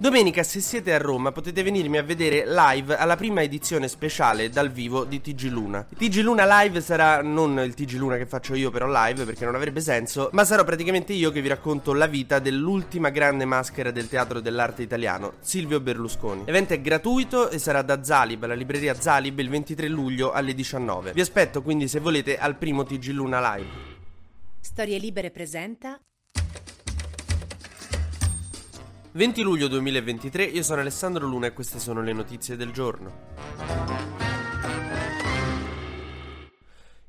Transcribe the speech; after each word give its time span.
Domenica, 0.00 0.44
se 0.44 0.60
siete 0.60 0.94
a 0.94 0.98
Roma, 0.98 1.32
potete 1.32 1.60
venirmi 1.64 1.98
a 1.98 2.04
vedere 2.04 2.44
live 2.46 2.96
alla 2.96 3.16
prima 3.16 3.42
edizione 3.42 3.88
speciale 3.88 4.48
dal 4.48 4.70
vivo 4.70 5.02
di 5.02 5.20
TG 5.20 5.50
Luna. 5.50 5.84
TG 5.92 6.20
Luna 6.20 6.62
live 6.62 6.80
sarà 6.80 7.20
non 7.20 7.58
il 7.58 7.74
TG 7.74 7.94
Luna 7.94 8.16
che 8.16 8.24
faccio 8.24 8.54
io 8.54 8.70
però 8.70 8.86
live 8.88 9.24
perché 9.24 9.44
non 9.44 9.56
avrebbe 9.56 9.80
senso, 9.80 10.28
ma 10.34 10.44
sarò 10.44 10.62
praticamente 10.62 11.12
io 11.12 11.32
che 11.32 11.40
vi 11.40 11.48
racconto 11.48 11.94
la 11.94 12.06
vita 12.06 12.38
dell'ultima 12.38 13.10
grande 13.10 13.44
maschera 13.44 13.90
del 13.90 14.08
teatro 14.08 14.38
dell'arte 14.38 14.82
italiano, 14.82 15.32
Silvio 15.40 15.80
Berlusconi. 15.80 16.44
L'evento 16.44 16.74
è 16.74 16.80
gratuito 16.80 17.50
e 17.50 17.58
sarà 17.58 17.82
da 17.82 18.04
Zalib, 18.04 18.46
la 18.46 18.54
libreria 18.54 18.94
Zalib, 18.94 19.36
il 19.40 19.48
23 19.48 19.88
luglio 19.88 20.30
alle 20.30 20.54
19. 20.54 21.12
Vi 21.12 21.20
aspetto 21.20 21.60
quindi 21.60 21.88
se 21.88 21.98
volete 21.98 22.38
al 22.38 22.54
primo 22.54 22.84
TG 22.84 23.08
Luna 23.08 23.56
live. 23.56 23.96
Storie 24.60 24.98
Libere 24.98 25.32
presenta 25.32 26.00
20 29.18 29.42
luglio 29.42 29.66
2023, 29.66 30.44
io 30.44 30.62
sono 30.62 30.80
Alessandro 30.80 31.26
Luna 31.26 31.48
e 31.48 31.52
queste 31.52 31.80
sono 31.80 32.00
le 32.02 32.12
notizie 32.12 32.54
del 32.54 32.70
giorno. 32.70 33.97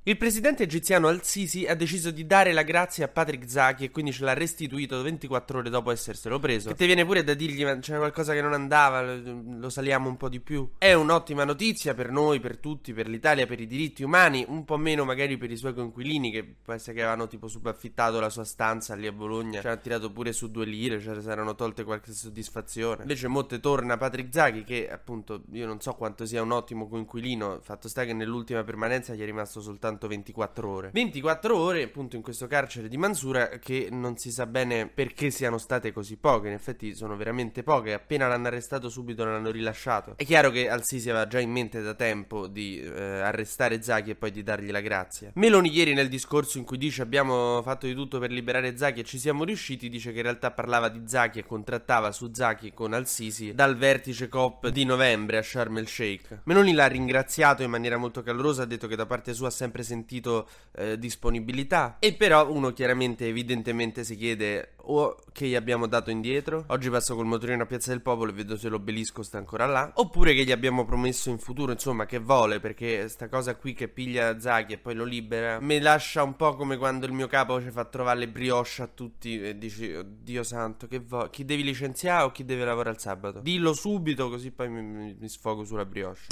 Il 0.09 0.17
presidente 0.17 0.63
egiziano 0.63 1.07
Al-Sisi 1.07 1.67
ha 1.67 1.75
deciso 1.75 2.09
di 2.09 2.25
dare 2.25 2.51
la 2.51 2.63
grazia 2.63 3.05
a 3.05 3.09
Patrick 3.09 3.47
Zaki 3.47 3.83
e 3.83 3.91
quindi 3.91 4.11
ce 4.11 4.23
l'ha 4.23 4.33
restituito 4.33 4.99
24 5.03 5.59
ore 5.59 5.69
dopo 5.69 5.91
esserselo 5.91 6.39
preso. 6.39 6.69
Che 6.69 6.73
ti 6.73 6.87
viene 6.87 7.05
pure 7.05 7.23
da 7.23 7.35
dirgli 7.35 7.63
ma 7.63 7.77
c'era 7.77 7.99
qualcosa 7.99 8.33
che 8.33 8.41
non 8.41 8.53
andava, 8.53 9.03
lo 9.03 9.69
saliamo 9.69 10.09
un 10.09 10.17
po' 10.17 10.27
di 10.27 10.39
più. 10.39 10.67
È 10.79 10.93
un'ottima 10.93 11.43
notizia 11.43 11.93
per 11.93 12.09
noi, 12.09 12.39
per 12.39 12.57
tutti, 12.57 12.91
per 12.91 13.07
l'Italia, 13.07 13.45
per 13.45 13.59
i 13.59 13.67
diritti 13.67 14.01
umani, 14.01 14.43
un 14.47 14.65
po' 14.65 14.77
meno 14.77 15.05
magari 15.05 15.37
per 15.37 15.51
i 15.51 15.55
suoi 15.55 15.75
coinquilini 15.75 16.31
che 16.31 16.43
può 16.43 16.73
essere 16.73 16.95
che 16.95 17.01
avevano 17.01 17.27
tipo 17.27 17.47
subaffittato 17.47 18.19
la 18.19 18.31
sua 18.31 18.45
stanza 18.45 18.95
lì 18.95 19.05
a 19.05 19.11
Bologna, 19.11 19.61
ci 19.61 19.67
hanno 19.67 19.77
tirato 19.79 20.11
pure 20.11 20.33
su 20.33 20.49
due 20.49 20.65
lire, 20.65 20.99
cioè 20.99 21.21
si 21.21 21.29
erano 21.29 21.53
tolte 21.53 21.83
qualche 21.83 22.13
soddisfazione. 22.13 23.03
Invece 23.03 23.27
molte 23.27 23.59
torna 23.59 23.95
Patrick 23.95 24.33
Zaki 24.33 24.63
che 24.63 24.89
appunto 24.89 25.43
io 25.51 25.67
non 25.67 25.79
so 25.79 25.93
quanto 25.93 26.25
sia 26.25 26.41
un 26.41 26.49
ottimo 26.49 26.87
coinquilino, 26.87 27.59
fatto 27.61 27.87
sta 27.87 28.05
che 28.05 28.13
nell'ultima 28.13 28.63
permanenza 28.63 29.13
gli 29.13 29.21
è 29.21 29.25
rimasto 29.25 29.61
soltanto 29.61 29.97
soltanto 29.99 30.07
24 30.07 30.69
ore. 30.69 30.89
24 30.93 31.57
ore, 31.57 31.83
appunto, 31.83 32.15
in 32.15 32.21
questo 32.21 32.47
carcere 32.47 32.87
di 32.87 32.97
Mansura 32.97 33.49
che 33.59 33.89
non 33.91 34.17
si 34.17 34.31
sa 34.31 34.45
bene 34.45 34.87
perché 34.87 35.29
siano 35.29 35.57
state 35.57 35.91
così 35.91 36.15
poche. 36.15 36.47
In 36.47 36.53
effetti 36.53 36.95
sono 36.95 37.17
veramente 37.17 37.61
poche. 37.61 37.93
Appena 37.93 38.27
l'hanno 38.27 38.47
arrestato, 38.47 38.89
subito 38.89 39.25
l'hanno 39.25 39.51
rilasciato. 39.51 40.13
È 40.15 40.23
chiaro 40.23 40.49
che 40.49 40.69
Al-Sisi 40.69 41.09
aveva 41.09 41.27
già 41.27 41.39
in 41.39 41.51
mente 41.51 41.81
da 41.81 41.93
tempo 41.93 42.47
di 42.47 42.79
eh, 42.79 43.19
arrestare 43.19 43.81
Zaki 43.81 44.11
e 44.11 44.15
poi 44.15 44.31
di 44.31 44.41
dargli 44.41 44.71
la 44.71 44.81
grazia. 44.81 45.31
Meloni 45.35 45.69
ieri 45.69 45.93
nel 45.93 46.07
discorso 46.07 46.57
in 46.57 46.63
cui 46.63 46.77
dice 46.77 47.01
abbiamo 47.01 47.61
fatto 47.61 47.85
di 47.85 47.93
tutto 47.93 48.19
per 48.19 48.31
liberare 48.31 48.77
Zaki 48.77 49.01
e 49.01 49.03
ci 49.03 49.19
siamo 49.19 49.43
riusciti, 49.43 49.89
dice 49.89 50.11
che 50.11 50.17
in 50.17 50.23
realtà 50.23 50.51
parlava 50.51 50.87
di 50.89 51.01
Zaki 51.05 51.39
e 51.39 51.45
contrattava 51.45 52.11
su 52.11 52.31
Zaki 52.31 52.73
con 52.73 52.93
Al-Sisi 52.93 53.53
dal 53.53 53.75
vertice 53.75 54.27
COP 54.27 54.69
di 54.69 54.85
novembre 54.85 55.37
a 55.37 55.41
Sharm 55.41 55.77
el 55.77 55.87
Sheikh. 55.87 56.41
Meloni 56.43 56.73
l'ha 56.73 56.87
ringraziato 56.87 57.63
in 57.63 57.69
maniera 57.69 57.97
molto 57.97 58.21
calorosa, 58.21 58.63
ha 58.63 58.65
detto 58.65 58.87
che 58.87 58.95
da 58.95 59.05
parte 59.05 59.33
sua 59.33 59.47
ha 59.47 59.51
sempre 59.51 59.78
sentito 59.83 60.47
eh, 60.75 60.97
disponibilità. 60.97 61.97
E 61.99 62.13
però 62.13 62.51
uno 62.51 62.71
chiaramente, 62.71 63.27
evidentemente, 63.27 64.03
si 64.03 64.15
chiede 64.15 64.73
o 64.91 65.17
che 65.31 65.47
gli 65.47 65.55
abbiamo 65.55 65.87
dato 65.87 66.09
indietro. 66.09 66.65
Oggi 66.67 66.89
passo 66.89 67.15
col 67.15 67.25
motorino 67.25 67.63
a 67.63 67.65
Piazza 67.65 67.91
del 67.91 68.01
Popolo 68.01 68.31
e 68.31 68.33
vedo 68.33 68.57
se 68.57 68.69
l'obelisco 68.69 69.23
sta 69.23 69.37
ancora 69.37 69.65
là. 69.65 69.91
Oppure 69.95 70.33
che 70.33 70.43
gli 70.43 70.51
abbiamo 70.51 70.85
promesso 70.85 71.29
in 71.29 71.37
futuro, 71.37 71.71
insomma, 71.71 72.05
che 72.05 72.19
vuole, 72.19 72.59
perché 72.59 73.07
sta 73.07 73.27
cosa 73.29 73.55
qui 73.55 73.73
che 73.73 73.87
piglia 73.87 74.39
Zaki 74.39 74.73
e 74.73 74.77
poi 74.77 74.95
lo 74.95 75.03
libera, 75.03 75.59
mi 75.59 75.79
lascia 75.79 76.23
un 76.23 76.35
po' 76.35 76.55
come 76.55 76.77
quando 76.77 77.05
il 77.05 77.13
mio 77.13 77.27
capo 77.27 77.61
ci 77.61 77.69
fa 77.69 77.85
trovare 77.85 78.19
le 78.19 78.27
brioche 78.27 78.81
a 78.81 78.87
tutti 78.87 79.41
e 79.41 79.57
dici, 79.57 79.95
Dio 80.21 80.43
santo, 80.43 80.87
che 80.87 80.99
vuoi? 80.99 81.29
Chi 81.29 81.45
devi 81.45 81.63
licenziare 81.63 82.23
o 82.23 82.31
chi 82.31 82.43
deve 82.45 82.65
lavorare 82.65 82.95
il 82.95 83.01
sabato? 83.01 83.39
Dillo 83.39 83.73
subito 83.73 84.29
così 84.29 84.51
poi 84.51 84.69
mi, 84.69 84.81
mi, 84.81 85.15
mi 85.19 85.29
sfogo 85.29 85.63
sulla 85.63 85.85
brioche. 85.85 86.27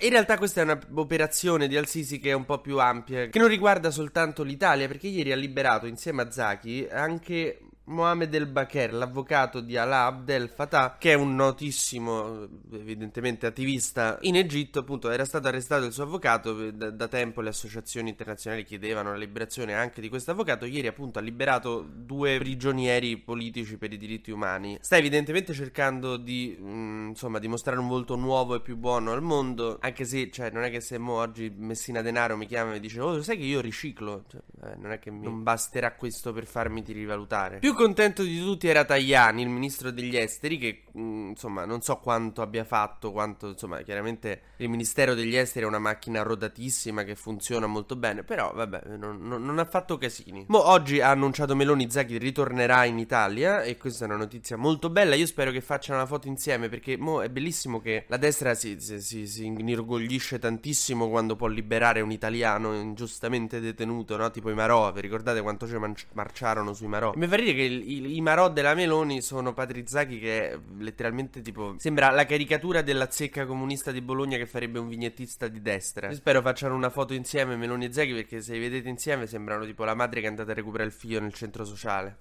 In 0.00 0.10
realtà 0.10 0.36
questa 0.36 0.60
è 0.60 0.64
un'operazione 0.64 1.68
di 1.68 1.76
Al-Sisi 1.76 2.18
che 2.18 2.30
è 2.30 2.34
un 2.34 2.44
po' 2.44 2.60
più 2.60 2.78
ampia, 2.78 3.26
che 3.26 3.38
non 3.38 3.48
riguarda 3.48 3.90
soltanto 3.90 4.42
l'Italia, 4.42 4.86
perché 4.86 5.06
ieri 5.06 5.32
ha 5.32 5.36
liberato 5.36 5.86
insieme 5.86 6.22
a 6.22 6.30
Zaki 6.30 6.88
anche 6.90 7.60
Mohamed 7.86 8.34
El 8.34 8.46
Baker, 8.46 8.92
l'avvocato 8.92 9.60
di 9.60 9.76
Alaa 9.76 10.06
Abdel 10.06 10.48
Fattah, 10.48 10.96
che 10.98 11.12
è 11.12 11.14
un 11.14 11.36
notissimo, 11.36 12.48
evidentemente 12.72 13.46
attivista 13.46 14.18
in 14.22 14.34
Egitto, 14.34 14.80
appunto 14.80 15.10
era 15.10 15.24
stato 15.24 15.46
arrestato 15.46 15.84
il 15.84 15.92
suo 15.92 16.02
avvocato, 16.02 16.70
da, 16.72 16.90
da, 16.90 17.06
tempo 17.06 17.40
le 17.40 17.50
associazioni 17.50 18.08
internazionali 18.08 18.64
chiedevano 18.64 19.10
la 19.10 19.18
liberazione 19.18 19.74
anche 19.74 20.00
di 20.00 20.08
questo 20.08 20.32
avvocato, 20.32 20.64
ieri 20.64 20.88
appunto 20.88 21.20
ha 21.20 21.22
liberato 21.22 21.86
due 21.88 22.38
prigionieri 22.38 23.18
politici 23.18 23.76
per 23.76 23.92
i 23.92 23.96
diritti 23.96 24.32
umani. 24.32 24.78
Sta 24.80 24.96
evidentemente 24.96 25.52
cercando 25.52 26.16
di, 26.16 26.56
mh, 26.58 26.66
mm, 27.06 27.08
insomma, 27.10 27.38
dimostrare 27.38 27.78
un 27.78 27.88
volto 27.88 28.16
nuovo 28.16 28.54
e 28.54 28.60
più 28.60 28.76
buono 28.76 29.12
al 29.12 29.22
mondo, 29.22 29.78
anche 29.80 30.04
se, 30.04 30.30
cioè, 30.30 30.50
non 30.50 30.64
è 30.64 30.70
che 30.70 30.80
se 30.80 30.98
mo 30.98 31.14
oggi 31.14 31.52
Messina 31.56 32.02
Denaro 32.02 32.36
mi 32.36 32.46
chiama 32.46 32.70
e 32.70 32.74
mi 32.74 32.80
dice, 32.80 33.00
oh, 33.00 33.22
sai 33.22 33.36
che 33.36 33.44
io 33.44 33.60
riciclo, 33.60 34.24
cioè, 34.28 34.40
eh, 34.64 34.76
non 34.76 34.92
è 34.92 34.98
che 34.98 35.10
mi, 35.10 35.24
non 35.24 35.42
basterà 35.42 35.94
questo 35.94 36.32
per 36.32 36.46
farmi 36.46 36.82
rivalutare. 36.86 37.58
Più 37.58 37.74
contento 37.74 38.22
di 38.22 38.38
tutti 38.40 38.68
era 38.68 38.84
Tajani, 38.84 39.42
il 39.42 39.48
ministro 39.48 39.90
degli 39.90 40.16
esteri, 40.16 40.58
che 40.58 40.82
mh, 40.92 41.00
mm, 41.00 41.28
insomma 41.28 41.64
non 41.64 41.82
so 41.82 41.96
quanto 41.98 42.42
abbia 42.42 42.64
fatto, 42.64 43.12
quanto 43.12 43.48
insomma 43.48 43.80
chiaramente 43.82 44.42
il 44.58 44.68
ministero 44.68 45.14
degli 45.14 45.36
esteri 45.36 45.64
è 45.64 45.68
una 45.68 45.78
macchina 45.78 46.22
rodatissima 46.22 47.02
che 47.02 47.14
funziona 47.14 47.66
molto 47.66 47.96
bene, 47.96 48.22
però 48.22 48.52
vabbè 48.52 48.96
non, 48.96 49.18
non, 49.20 49.44
non 49.44 49.58
ha 49.58 49.64
fatto 49.64 49.98
casini. 49.98 50.44
Mo 50.48 50.68
oggi 50.68 51.00
ha 51.00 51.10
annunciato 51.10 51.54
Meloni 51.54 51.90
Zaghi 51.90 52.18
ritornerà 52.18 52.84
in 52.84 52.98
Italia 52.98 53.62
e 53.62 53.76
questa 53.76 54.04
è 54.04 54.08
una 54.08 54.16
notizia 54.16 54.56
molto 54.56 54.90
bella, 54.90 55.14
io 55.14 55.26
spero 55.26 55.50
che 55.50 55.60
facciano 55.60 55.98
una 55.98 56.06
foto 56.06 56.28
insieme 56.28 56.68
perché 56.68 56.95
mo 56.98 57.22
è 57.22 57.28
bellissimo 57.28 57.80
che 57.80 58.04
la 58.08 58.16
destra 58.16 58.54
si, 58.54 58.80
si, 58.80 59.00
si, 59.00 59.26
si 59.26 59.46
inorgoglisce 59.46 60.38
tantissimo 60.38 61.08
quando 61.08 61.36
può 61.36 61.46
liberare 61.46 62.00
un 62.00 62.10
italiano 62.10 62.74
ingiustamente 62.74 63.60
detenuto, 63.60 64.16
no? 64.16 64.30
Tipo 64.30 64.50
i 64.50 64.54
Marò, 64.54 64.92
vi 64.92 65.00
ricordate 65.00 65.40
quanto 65.40 65.66
ci 65.66 65.76
marciarono 66.12 66.72
sui 66.72 66.86
Marò? 66.86 67.12
E 67.12 67.18
mi 67.18 67.26
fa 67.26 67.36
ridere 67.36 67.56
che 67.56 67.62
i, 67.62 68.16
i 68.16 68.20
Marò 68.20 68.50
della 68.50 68.74
Meloni 68.74 69.22
sono 69.22 69.52
Patrizzacchi 69.52 70.18
che 70.18 70.50
è 70.50 70.58
letteralmente 70.78 71.42
tipo 71.42 71.74
sembra 71.78 72.10
la 72.10 72.24
caricatura 72.24 72.82
della 72.82 73.10
zecca 73.10 73.46
comunista 73.46 73.90
di 73.92 74.00
Bologna 74.00 74.36
che 74.36 74.46
farebbe 74.46 74.78
un 74.78 74.88
vignettista 74.88 75.48
di 75.48 75.60
destra. 75.60 76.08
Io 76.08 76.14
spero 76.14 76.40
facciano 76.42 76.74
una 76.74 76.90
foto 76.90 77.14
insieme 77.14 77.56
Meloni 77.56 77.86
e 77.86 77.92
Zaghi 77.92 78.14
perché 78.14 78.40
se 78.40 78.52
li 78.54 78.60
vedete 78.60 78.88
insieme 78.88 79.26
sembrano 79.26 79.64
tipo 79.64 79.84
la 79.84 79.94
madre 79.94 80.20
che 80.20 80.26
è 80.26 80.30
andata 80.30 80.50
a 80.52 80.54
recuperare 80.54 80.88
il 80.88 80.94
figlio 80.94 81.20
nel 81.20 81.34
centro 81.34 81.64
sociale. 81.64 82.18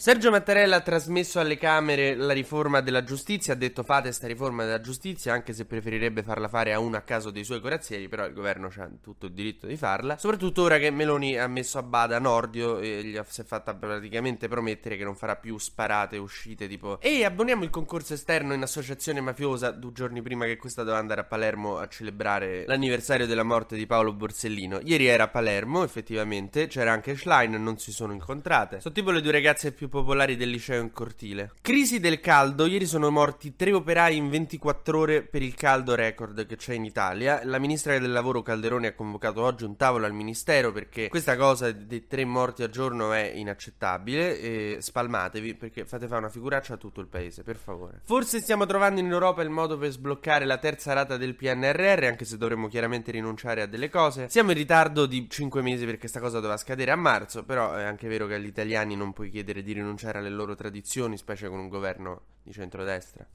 Sergio 0.00 0.30
Mattarella 0.30 0.76
ha 0.76 0.80
trasmesso 0.80 1.40
alle 1.40 1.58
Camere 1.58 2.14
la 2.14 2.32
riforma 2.32 2.80
della 2.80 3.04
giustizia, 3.04 3.52
ha 3.52 3.56
detto 3.56 3.82
fate 3.82 4.04
questa 4.04 4.26
riforma 4.26 4.64
della 4.64 4.80
giustizia 4.80 5.34
anche 5.34 5.52
se 5.52 5.66
preferirebbe 5.66 6.22
farla 6.22 6.48
fare 6.48 6.72
a 6.72 6.78
uno 6.78 6.96
a 6.96 7.02
caso 7.02 7.30
dei 7.30 7.44
suoi 7.44 7.60
corazzieri, 7.60 8.08
però 8.08 8.24
il 8.24 8.32
governo 8.32 8.70
ha 8.74 8.88
tutto 9.02 9.26
il 9.26 9.32
diritto 9.32 9.66
di 9.66 9.76
farla, 9.76 10.16
soprattutto 10.16 10.62
ora 10.62 10.78
che 10.78 10.90
Meloni 10.90 11.36
ha 11.36 11.46
messo 11.48 11.76
a 11.76 11.82
bada 11.82 12.18
Nordio 12.18 12.78
e 12.78 13.04
gli 13.04 13.20
si 13.28 13.42
è 13.42 13.44
fatta 13.44 13.74
praticamente 13.74 14.48
promettere 14.48 14.96
che 14.96 15.04
non 15.04 15.14
farà 15.14 15.36
più 15.36 15.58
sparate 15.58 16.16
uscite 16.16 16.66
tipo 16.66 16.98
ehi 17.02 17.22
abboniamo 17.22 17.64
il 17.64 17.70
concorso 17.70 18.14
esterno 18.14 18.54
in 18.54 18.62
associazione 18.62 19.20
mafiosa 19.20 19.70
due 19.70 19.92
giorni 19.92 20.22
prima 20.22 20.46
che 20.46 20.56
questa 20.56 20.80
doveva 20.80 20.98
andare 20.98 21.20
a 21.20 21.24
Palermo 21.24 21.76
a 21.76 21.86
celebrare 21.88 22.64
l'anniversario 22.66 23.26
della 23.26 23.42
morte 23.42 23.76
di 23.76 23.84
Paolo 23.84 24.14
Borsellino. 24.14 24.80
Ieri 24.82 25.04
era 25.04 25.24
a 25.24 25.28
Palermo 25.28 25.84
effettivamente, 25.84 26.68
c'era 26.68 26.90
anche 26.90 27.14
Schlein, 27.14 27.62
non 27.62 27.76
si 27.76 27.92
sono 27.92 28.14
incontrate. 28.14 28.80
Sono 28.80 28.94
tipo 28.94 29.10
le 29.10 29.20
due 29.20 29.32
ragazze 29.32 29.72
più 29.72 29.88
popolari 29.90 30.36
del 30.36 30.48
liceo 30.48 30.80
in 30.80 30.92
cortile. 30.92 31.52
Crisi 31.60 32.00
del 32.00 32.20
caldo, 32.20 32.64
ieri 32.64 32.86
sono 32.86 33.10
morti 33.10 33.54
tre 33.54 33.72
operai 33.72 34.16
in 34.16 34.30
24 34.30 34.98
ore 34.98 35.22
per 35.22 35.42
il 35.42 35.54
caldo 35.54 35.94
record 35.94 36.46
che 36.46 36.56
c'è 36.56 36.72
in 36.72 36.86
Italia. 36.86 37.42
La 37.44 37.58
ministra 37.58 37.98
del 37.98 38.10
lavoro 38.10 38.40
Calderoni 38.40 38.86
ha 38.86 38.94
convocato 38.94 39.42
oggi 39.42 39.64
un 39.64 39.76
tavolo 39.76 40.06
al 40.06 40.14
ministero 40.14 40.72
perché 40.72 41.08
questa 41.08 41.36
cosa 41.36 41.70
dei 41.70 42.06
tre 42.06 42.24
morti 42.24 42.62
al 42.62 42.70
giorno 42.70 43.12
è 43.12 43.32
inaccettabile 43.34 44.40
e 44.40 44.76
spalmatevi 44.80 45.54
perché 45.56 45.84
fate 45.84 46.06
fare 46.06 46.20
una 46.20 46.30
figuraccia 46.30 46.74
a 46.74 46.76
tutto 46.78 47.00
il 47.00 47.08
paese, 47.08 47.42
per 47.42 47.56
favore. 47.56 48.00
Forse 48.04 48.40
stiamo 48.40 48.64
trovando 48.64 49.00
in 49.00 49.10
Europa 49.10 49.42
il 49.42 49.50
modo 49.50 49.76
per 49.76 49.90
sbloccare 49.90 50.46
la 50.46 50.58
terza 50.58 50.92
rata 50.92 51.16
del 51.16 51.34
PNRR, 51.34 52.04
anche 52.04 52.24
se 52.24 52.38
dovremmo 52.38 52.68
chiaramente 52.68 53.10
rinunciare 53.10 53.62
a 53.62 53.66
delle 53.66 53.90
cose. 53.90 54.28
Siamo 54.28 54.52
in 54.52 54.56
ritardo 54.56 55.04
di 55.04 55.28
5 55.28 55.60
mesi 55.60 55.84
perché 55.84 55.98
questa 55.98 56.20
cosa 56.20 56.36
doveva 56.36 56.56
scadere 56.56 56.92
a 56.92 56.96
marzo, 56.96 57.44
però 57.44 57.74
è 57.74 57.82
anche 57.82 58.08
vero 58.08 58.26
che 58.26 58.34
agli 58.34 58.46
italiani 58.46 58.94
non 58.94 59.12
puoi 59.12 59.30
chiedere 59.30 59.62
di 59.62 59.72
rinunciare 59.72 59.79
alle 60.18 60.30
loro 60.30 60.54
tradizioni, 60.54 61.16
specie 61.16 61.48
con 61.48 61.58
un 61.58 61.68
governo 61.68 62.22
di 62.42 62.52
centrodestra. 62.52 63.26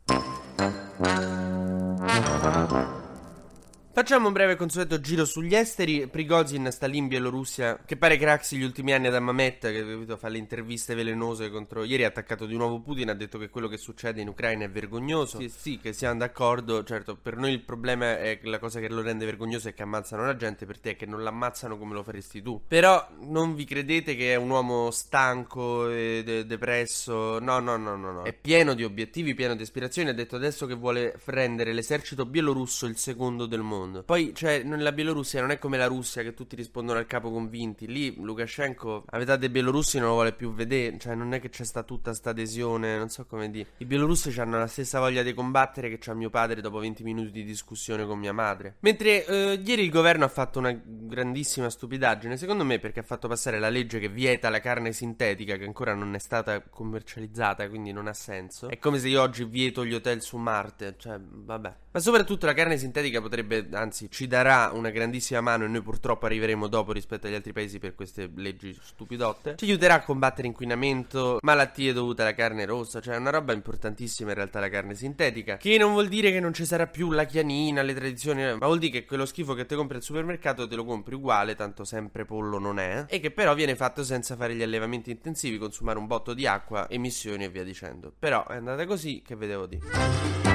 Facciamo 3.96 4.28
un 4.28 4.34
breve 4.34 4.58
consueto 4.58 5.00
giro 5.00 5.24
sugli 5.24 5.56
esteri. 5.56 6.08
Prigozhin 6.08 6.70
sta 6.70 6.86
lì 6.86 6.98
in 6.98 7.08
Bielorussia, 7.08 7.80
che 7.86 7.96
pare 7.96 8.18
craxi 8.18 8.58
gli 8.58 8.64
ultimi 8.64 8.92
anni 8.92 9.08
ad 9.08 9.16
Amamet, 9.16 9.72
che 9.72 9.90
capito, 9.90 10.18
fa 10.18 10.28
le 10.28 10.38
interviste 10.38 10.96
velenose 10.96 11.50
contro... 11.50 11.86
Ieri 11.86 12.04
ha 12.04 12.10
attaccato 12.10 12.46
di 12.46 12.58
nuovo 12.58 12.82
Putin, 12.82 13.12
ha 13.12 13.14
detto 13.14 13.38
che 13.38 13.48
quello 13.48 13.70
che 13.70 13.78
succede 13.78 14.20
in 14.20 14.28
Ucraina 14.28 14.66
è 14.66 14.70
vergognoso. 14.70 15.40
Sì, 15.40 15.48
sì, 15.48 15.80
che 15.82 15.94
siamo 15.94 16.20
d'accordo. 16.20 16.84
Certo, 16.84 17.16
per 17.16 17.38
noi 17.38 17.54
il 17.54 17.62
problema 17.62 18.20
è 18.20 18.38
che 18.38 18.50
la 18.50 18.60
cosa 18.60 18.82
che 18.82 18.90
lo 18.90 19.02
rende 19.02 19.24
vergognoso 19.24 19.70
è 19.70 19.74
che 19.74 19.84
ammazzano 19.84 20.26
la 20.26 20.36
gente, 20.36 20.66
per 20.66 20.78
te 20.78 20.90
è 20.90 20.96
che 20.98 21.06
non 21.06 21.24
l'ammazzano 21.24 21.78
come 21.78 21.94
lo 21.94 22.04
faresti 22.04 22.42
tu. 22.42 22.64
Però 22.68 23.08
non 23.22 23.56
vi 23.56 23.64
credete 23.64 24.18
che 24.18 24.34
è 24.34 24.36
un 24.36 24.50
uomo 24.50 24.92
stanco 24.92 25.90
e 25.90 26.22
de- 26.26 26.46
depresso. 26.46 27.40
No, 27.40 27.60
no, 27.60 27.78
no, 27.78 27.96
no, 27.96 28.12
no. 28.12 28.24
È 28.24 28.34
pieno 28.34 28.74
di 28.74 28.84
obiettivi, 28.84 29.34
pieno 29.36 29.56
di 29.56 29.64
aspirazioni. 29.64 30.10
Ha 30.10 30.14
detto 30.14 30.36
adesso 30.36 30.66
che 30.66 30.74
vuole 30.74 31.18
rendere 31.28 31.72
l'esercito 31.72 32.26
bielorusso 32.26 32.88
il 32.88 32.98
secondo 32.98 33.46
del 33.46 33.62
mondo 33.62 33.84
mondo. 33.86 34.04
Poi, 34.04 34.34
cioè, 34.34 34.64
nella 34.64 34.92
Bielorussia 34.92 35.40
non 35.40 35.52
è 35.52 35.60
come 35.60 35.78
la 35.78 35.86
Russia 35.86 36.24
che 36.24 36.34
tutti 36.34 36.56
rispondono 36.56 37.00
al 37.00 37.06
capo 37.06 37.32
convinti. 37.32 37.88
Lì 37.88 38.16
Lukashenko, 38.16 39.06
a 39.08 39.18
metà 39.18 39.36
dei 39.36 39.50
bielorussi 39.50 40.00
non 40.00 40.10
lo 40.10 40.14
vuole 40.16 40.34
più 40.34 40.54
vedere. 40.54 40.98
Cioè, 40.98 41.16
non 41.16 41.34
è 41.34 41.40
che 41.40 41.50
c'è 41.50 41.64
sta 41.64 41.84
tutta 41.84 42.14
sta 42.14 42.32
adesione, 42.32 42.98
non 42.98 43.10
so 43.10 43.26
come 43.26 43.50
dire. 43.50 43.70
I 43.78 43.86
bielorussi 43.86 44.38
hanno 44.40 44.58
la 44.58 44.68
stessa 44.68 45.00
voglia 45.00 45.24
di 45.24 45.34
combattere 45.34 45.90
che 45.90 45.98
c'ha 46.00 46.14
mio 46.14 46.30
padre 46.30 46.62
dopo 46.62 46.80
20 46.80 47.04
minuti 47.04 47.32
di 47.32 47.44
discussione 47.44 48.06
con 48.06 48.20
mia 48.20 48.34
madre. 48.34 48.78
Mentre 48.80 49.26
eh, 49.26 49.62
ieri 49.64 49.84
il 49.84 49.92
governo 49.92 50.26
ha 50.26 50.30
fatto 50.30 50.60
una 50.60 50.78
grandissima 50.84 51.70
stupidaggine, 51.70 52.38
secondo 52.38 52.66
me, 52.66 52.80
perché 52.80 53.00
ha 53.00 53.04
fatto 53.04 53.28
passare 53.28 53.60
la 53.60 53.70
legge 53.70 54.00
che 54.00 54.10
vieta 54.10 54.50
la 54.50 54.60
carne 54.60 54.92
sintetica, 54.92 55.56
che 55.56 55.66
ancora 55.66 55.94
non 55.94 56.16
è 56.16 56.20
stata 56.20 56.62
commercializzata, 56.62 57.68
quindi 57.70 57.92
non 57.92 58.08
ha 58.08 58.14
senso. 58.14 58.70
È 58.70 58.78
come 58.80 59.00
se 59.00 59.08
io 59.08 59.22
oggi 59.22 59.44
vieto 59.46 59.86
gli 59.86 59.94
hotel 59.94 60.22
su 60.22 60.38
Marte. 60.38 60.96
Cioè, 60.98 61.20
vabbè. 61.20 61.76
Ma 61.92 62.00
soprattutto 62.00 62.46
la 62.46 62.54
carne 62.54 62.78
sintetica 62.78 63.22
potrebbe 63.22 63.68
anzi 63.76 64.10
ci 64.10 64.28
darà 64.28 64.72
una 64.74 64.90
grandissima 64.90 65.42
mano 65.42 65.66
e 65.66 65.68
noi 65.68 65.82
purtroppo 65.82 66.26
arriveremo 66.26 66.68
dopo 66.68 66.92
rispetto 66.92 67.28
agli 67.28 67.34
altri 67.34 67.54
paesi 67.54 67.80
per 67.80 67.96
queste 67.96 68.30
leggi 68.36 68.78
stupidotte. 68.82 69.56
Ci 69.58 69.66
aiuterà 69.66 69.96
a 69.96 70.04
combattere 70.04 70.48
inquinamento, 70.48 71.40
malattie 71.42 71.94
dovute 71.94 72.22
alla 72.22 72.34
carne 72.34 72.66
rossa, 72.66 73.02
cioè 73.02 73.18
una 73.18 73.30
roba 73.30 73.54
importantissima 73.54 74.30
in 74.30 74.36
realtà 74.36 74.60
la 74.60 74.70
carne 74.70 74.96
sintetica, 74.96 75.58
che 75.58 75.78
non 75.78 75.92
vuol 75.92 76.08
dire 76.08 76.32
che 76.32 76.40
non 76.40 76.54
ci 76.54 76.66
sarà 76.66 76.88
più 76.88 77.12
la 77.12 77.26
chianina, 77.26 77.82
le 77.82 77.94
tradizioni, 77.94 78.44
ma 78.44 78.66
vuol 78.66 78.80
dire 78.80 78.92
che 78.92 79.06
quello 79.06 79.26
schifo 79.26 79.54
che 79.54 79.66
ti 79.66 79.76
compri 79.76 79.98
al 79.98 80.04
supermercato 80.04 80.68
te 80.68 80.76
lo 80.76 80.86
compri 80.86 81.16
uguale, 81.16 81.56
tanto 81.56 81.84
sempre 81.84 82.26
pollo 82.26 82.58
non 82.58 82.80
è, 82.80 83.06
e 83.08 83.20
che 83.20 83.32
però 83.32 83.54
viene 83.54 83.76
fatto 83.76 84.04
senza 84.04 84.36
fare 84.36 84.56
gli 84.56 84.64
allevamenti 84.64 85.12
intensivi, 85.12 85.58
consumare 85.58 86.00
un 86.00 86.08
botto 86.08 86.34
di 86.34 86.48
acqua, 86.48 86.90
emissioni 86.90 87.44
e 87.44 87.50
via 87.50 87.64
dicendo. 87.64 88.14
Però 88.18 88.46
è 88.48 88.56
andata 88.56 88.86
così 88.86 89.22
che 89.26 89.36
vedevo 89.36 89.66
dire. 89.66 90.55